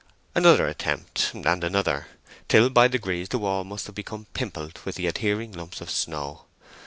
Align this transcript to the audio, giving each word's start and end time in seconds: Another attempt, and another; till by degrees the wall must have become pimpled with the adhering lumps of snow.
Another 0.33 0.65
attempt, 0.67 1.29
and 1.35 1.63
another; 1.63 2.07
till 2.49 2.71
by 2.71 2.87
degrees 2.87 3.29
the 3.29 3.37
wall 3.37 3.63
must 3.63 3.85
have 3.85 3.93
become 3.93 4.25
pimpled 4.33 4.79
with 4.83 4.95
the 4.95 5.05
adhering 5.05 5.51
lumps 5.51 5.79
of 5.79 5.91
snow. 5.91 6.45